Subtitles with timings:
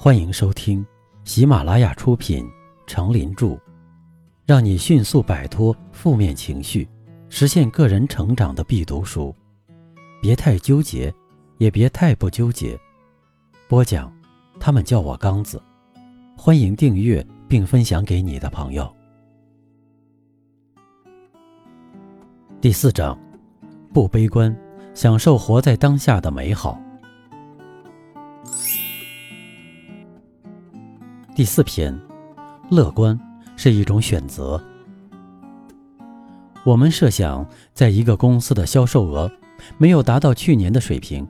[0.00, 0.86] 欢迎收听
[1.24, 2.44] 喜马拉雅出品
[2.86, 3.46] 《成林著》，
[4.46, 6.88] 让你迅速摆脱负面情绪，
[7.28, 9.34] 实现个人成长的必读书。
[10.22, 11.12] 别太纠结，
[11.56, 12.78] 也别太不纠结。
[13.66, 14.12] 播讲，
[14.60, 15.60] 他们叫我刚子。
[16.36, 18.88] 欢迎订阅并分享给你的朋友。
[22.60, 23.18] 第四章，
[23.92, 24.56] 不悲观，
[24.94, 26.80] 享受活在当下的美好。
[31.38, 31.96] 第四篇，
[32.68, 33.16] 乐观
[33.54, 34.60] 是一种选择。
[36.64, 39.30] 我们设想，在一个公司的销售额
[39.76, 41.24] 没有达到去年的水平，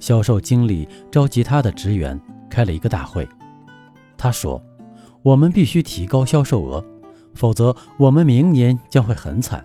[0.00, 3.26] 销售经理召集他的职员开了一个大会。
[4.18, 4.62] 他说
[5.24, 6.84] ：“我们必须提高销售额，
[7.32, 9.64] 否则我们明年将会很惨。”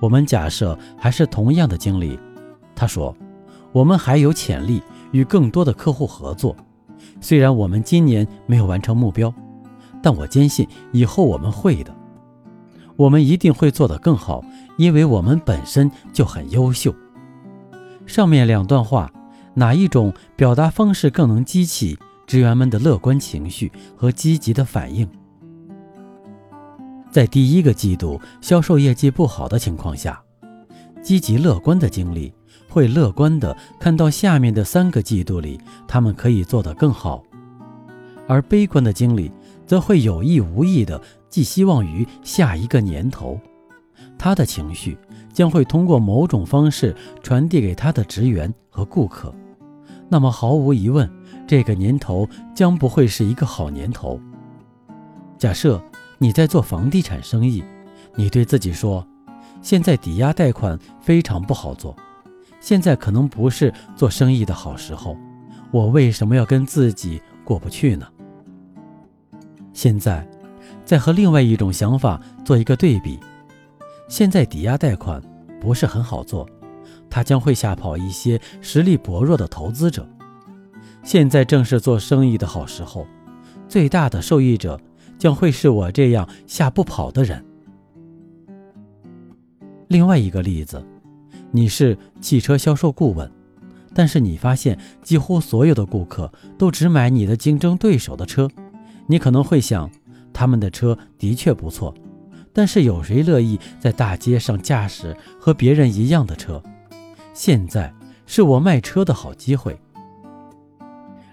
[0.00, 2.16] 我们假设还是同样的经理，
[2.76, 3.16] 他说
[3.74, 6.54] ：“我们还有潜力与更多的客户合作。”
[7.20, 9.32] 虽然我们今年没有完成目标，
[10.02, 11.94] 但我坚信以后我们会的。
[12.96, 14.44] 我们一定会做得更好，
[14.76, 16.94] 因为我们本身就很优秀。
[18.06, 19.10] 上面两段话，
[19.54, 25.08] 哪一种表达方式更能激起职员们的乐观情绪和积极的反应？
[27.10, 30.22] 在第一个季度销售业绩不好的情况下，
[31.02, 32.32] 积极乐观的经历。
[32.70, 37.22] 会乐观地看到下面的三个季度里，他们可以做得更好；
[38.28, 39.30] 而悲观的经理
[39.66, 43.38] 则会有意无意地寄希望于下一个年头。
[44.16, 44.96] 他的情绪
[45.32, 49.34] 将会通过某种方式传递给他的职员和顾客。
[50.08, 51.10] 那么，毫无疑问，
[51.46, 54.20] 这个年头将不会是一个好年头。
[55.38, 55.82] 假设
[56.18, 57.64] 你在做房地产生意，
[58.14, 59.06] 你对自己说
[59.62, 61.94] ：“现在抵押贷款非常不好做。”
[62.60, 65.16] 现在可能不是做生意的好时候，
[65.70, 68.06] 我为什么要跟自己过不去呢？
[69.72, 70.28] 现在，
[70.84, 73.18] 再和另外一种想法做一个对比。
[74.08, 75.22] 现在抵押贷款
[75.58, 76.46] 不是很好做，
[77.08, 80.06] 它将会吓跑一些实力薄弱的投资者。
[81.02, 83.06] 现在正是做生意的好时候，
[83.66, 84.78] 最大的受益者
[85.18, 87.42] 将会是我这样吓不跑的人。
[89.88, 90.84] 另外一个例子。
[91.52, 93.30] 你是汽车销售顾问，
[93.94, 98.48] 但是你发现几乎所有的顾客都只买你的竞争对手的车。
[99.06, 99.90] 你可能会想，
[100.32, 101.92] 他们的车的确不错，
[102.52, 106.62] 但是有谁乐意在大街上驾驶和别人一样的车？
[107.34, 107.92] 现在
[108.26, 109.76] 是我卖车的好机会。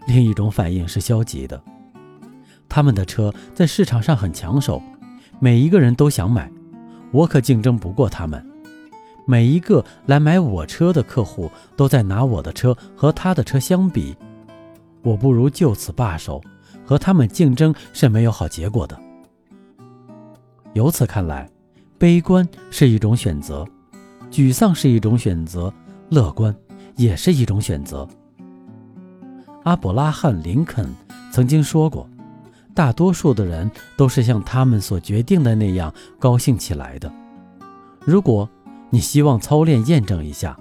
[0.07, 1.61] 另一种反应是消极的，
[2.67, 4.81] 他们的车在市场上很抢手，
[5.39, 6.49] 每一个人都想买，
[7.11, 8.46] 我可竞争不过他们。
[9.29, 14.15] 每一个来买我车的客户都在拿我的车和他的车相比，
[15.03, 16.41] 我不如就此罢手，
[16.85, 18.97] 和他们竞争是没有好结果的。
[20.71, 21.49] 由此看来，
[21.97, 23.67] 悲观是一种选择，
[24.31, 25.73] 沮丧是一种选择，
[26.07, 26.55] 乐观
[26.95, 28.07] 也是一种选择。
[29.63, 30.89] 阿伯拉罕·林肯
[31.33, 32.09] 曾经说过
[32.73, 37.11] ：“大多数的人都是像他们所决定的那样高兴起来的。”
[38.05, 38.49] 如果
[38.89, 40.57] 你希望操练验证一下，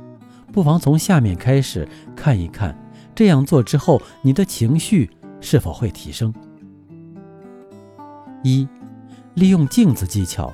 [0.52, 2.76] 不妨从下面开始看一看，
[3.14, 5.10] 这样做之后，你的情绪
[5.40, 6.34] 是否会提升？
[8.42, 8.66] 一，
[9.34, 10.52] 利用镜子技巧，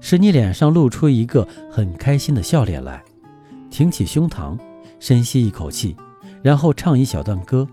[0.00, 3.02] 使你脸上露出一个很开心的笑脸来，
[3.70, 4.58] 挺起胸膛，
[5.00, 5.96] 深吸一口气，
[6.42, 7.66] 然后唱一小段歌。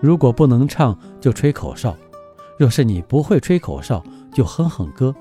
[0.00, 1.94] 如果不能唱，就吹口哨；
[2.58, 4.02] 若是你不会吹口哨，
[4.32, 5.14] 就哼哼歌。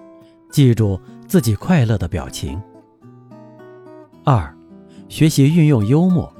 [0.51, 2.59] 记住自己快乐的表情。
[4.24, 4.56] 二，
[5.07, 6.31] 学习运用幽默。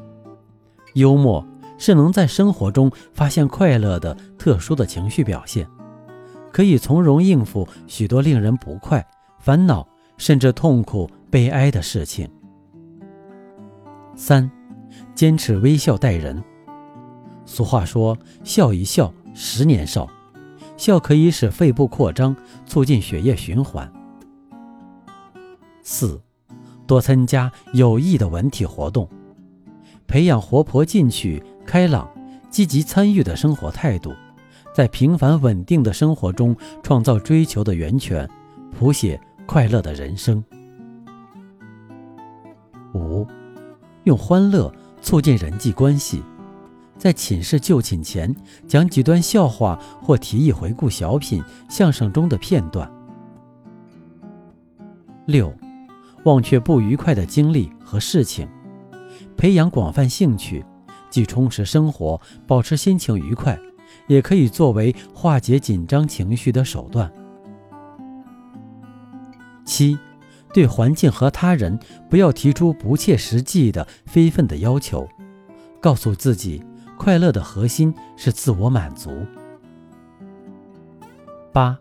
[0.96, 1.46] 幽默
[1.78, 5.68] 是能在生活中发现快乐的特殊的情绪表现，
[6.52, 9.06] 可以从容应付许多令人不快、
[9.40, 12.30] 烦恼甚至痛苦、悲哀的事情。
[14.16, 14.50] 三，
[15.16, 16.44] 坚持微笑待人。
[17.46, 20.08] 俗话说：“笑一笑，十年少。”
[20.76, 22.36] 笑可以使肺部扩张，
[22.66, 23.92] 促进血液循环。
[25.82, 26.22] 四。
[26.90, 29.08] 多参加有益的文体活动，
[30.08, 32.10] 培养活泼进取、开朗、
[32.50, 34.12] 积极参与的生活态度，
[34.74, 38.28] 在平凡稳定的生活中创造追求的源泉，
[38.72, 40.44] 谱写快乐的人生。
[42.96, 43.24] 五，
[44.06, 46.24] 用欢乐促进人际关系，
[46.98, 48.36] 在寝室就寝前
[48.68, 52.92] 讲几段笑话或提议回顾小品、相声中的片段。
[55.28, 55.54] 六。
[56.26, 58.48] 忘却不愉快的经历和事情，
[59.38, 60.66] 培养广泛兴趣，
[61.10, 63.58] 既充实生活，保持心情愉快，
[64.08, 67.12] 也可以作为化解紧张情绪的手段。
[69.66, 69.98] 七，
[70.54, 71.80] 对环境和他人
[72.10, 75.08] 不要提出不切实际的非分的要求，
[75.80, 76.64] 告诉自己，
[76.98, 79.12] 快乐的核心是自我满足。
[81.54, 81.78] 八，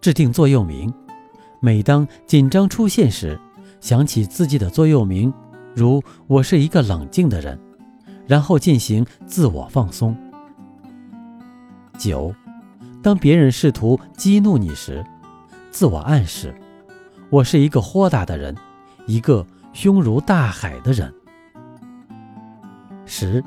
[0.00, 0.92] 制定座右铭，
[1.60, 3.40] 每当紧张出现时，
[3.84, 5.30] 想起自己的座右铭，
[5.74, 7.60] 如“我是一个冷静的人”，
[8.26, 10.16] 然后进行自我放松。
[11.98, 12.34] 九，
[13.02, 15.04] 当别人试图激怒你时，
[15.70, 16.54] 自我暗示
[17.28, 18.56] ：“我是一个豁达的人，
[19.06, 21.12] 一个胸如大海的人。”
[23.04, 23.44] 十，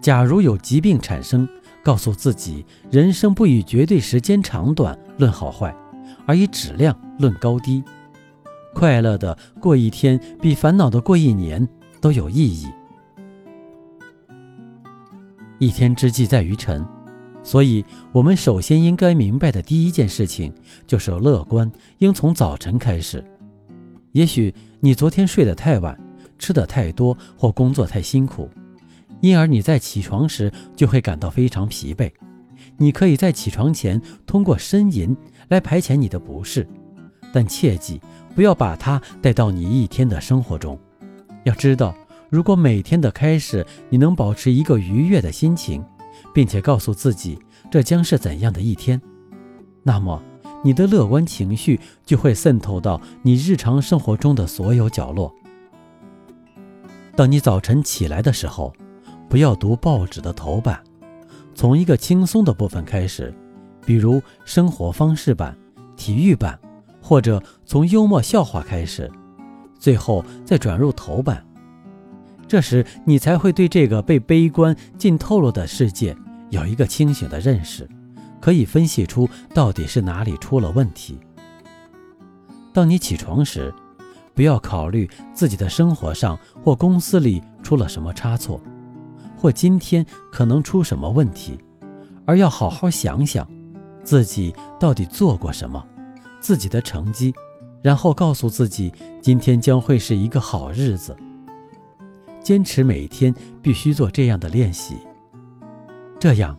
[0.00, 1.48] 假如有疾病产生，
[1.82, 5.74] 告诉自己，人生不以绝对时间长短论好坏，
[6.26, 7.82] 而以质量论高低。
[8.74, 11.66] 快乐的过一天，比烦恼的过一年
[12.00, 12.66] 都有意义。
[15.58, 16.84] 一天之计在于晨。
[17.46, 20.50] 所以，我们首先应该明白的第一件事情
[20.86, 23.22] 就是乐观应从早晨开始。
[24.12, 25.94] 也许你昨天睡得太晚，
[26.38, 28.48] 吃得太多，或工作太辛苦，
[29.20, 32.10] 因而你在起床时就会感到非常疲惫。
[32.78, 35.14] 你可以在起床前通过呻吟
[35.48, 36.66] 来排遣你的不适，
[37.34, 38.00] 但切记
[38.32, 40.78] 不要把它带到你一天的生活中。
[41.42, 41.92] 要知道，
[42.30, 45.84] 如果每天的开始你能保持一个愉悦的心情，
[46.32, 47.36] 并且告诉自己
[47.72, 49.02] 这将是怎样的一天，
[49.82, 50.22] 那么
[50.62, 55.34] 你的乐观情绪就会渗透到你日常生活中的所有角落。
[57.16, 58.72] 当你早晨起来的时候，
[59.28, 60.80] 不要读报纸的头版，
[61.52, 63.34] 从一个轻松的部分开始，
[63.84, 65.56] 比如生活方式版、
[65.96, 66.56] 体育版，
[67.06, 69.12] 或者从幽默笑话开始，
[69.78, 71.44] 最后再转入头版。
[72.48, 76.16] 这时，你才会对这个被悲观浸透了的世界。
[76.48, 77.86] 有一个清醒的认识，
[78.40, 81.18] 可以分析出到底是哪里出了问题。
[82.72, 83.74] 当你起床时，
[84.32, 88.58] 不要考虑自己的生活上或公司里出了什么差错，
[89.36, 91.58] 或今天可能出什么问题，
[92.24, 93.46] 而要好好想想
[94.02, 95.84] 自己到底做过什么，
[96.44, 97.34] 自己的成绩，
[97.80, 98.92] 然后告诉自己
[99.22, 101.16] 今天将会是一个好日子。
[102.42, 104.94] 坚持每天必须做这样的练习。
[106.20, 106.54] 这样，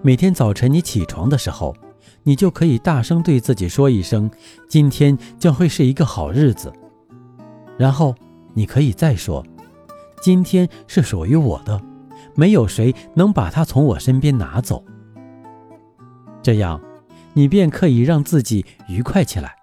[0.00, 1.76] 每天早晨你起床的时候，
[2.22, 4.30] 你就可以大声对自己说一声
[4.70, 6.72] ：“今天将会是一个好日子。”
[7.76, 8.14] 然后
[8.54, 9.44] 你可以再说
[10.22, 11.78] ：“今天是属于我的，
[12.34, 14.82] 没有谁能把它从我身边拿走。”
[16.42, 16.80] 这样，
[17.36, 19.54] 你便可以让自己愉快起来，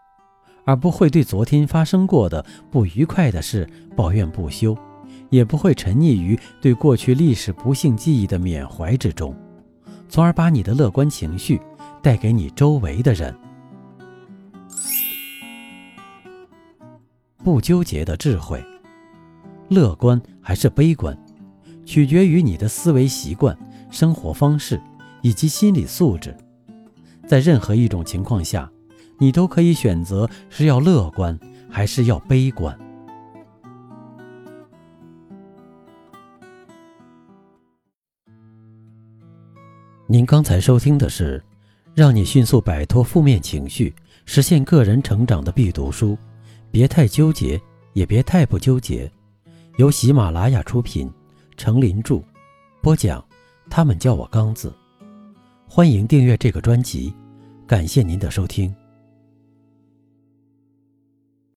[0.64, 4.78] 而不会对昨天发生过的不愉快的事抱怨不休。
[5.32, 9.36] 也不会沉溺于对过去历史不幸记忆的缅怀之中，
[10.08, 11.60] 从而把你的乐观情绪
[12.04, 13.36] 带给你周围的人。
[17.44, 18.64] 不纠结的智慧，
[19.70, 21.18] 乐观还是悲观，
[21.84, 23.58] 取决于你的思维习惯、
[23.90, 24.80] 生活方式
[25.24, 26.38] 以及心理素质。
[27.26, 28.70] 在任何一种情况下，
[29.18, 31.38] 你都可以选择是要乐观
[31.70, 32.78] 还是要悲观。
[40.06, 41.40] 您刚才收听的是
[41.96, 43.96] 《让你迅速摆脱负面情绪，
[44.26, 46.12] 实现个人成长的必读书》，
[46.70, 47.60] 别太纠结，
[47.94, 49.12] 也别太不纠结。
[49.78, 51.12] 由喜马拉雅出品，
[51.58, 52.22] 程林著，
[52.82, 53.24] 播讲。
[53.70, 54.72] 他们叫我刚子，
[55.76, 57.12] 欢迎订阅这个专辑，
[57.66, 58.72] 感谢您的收听。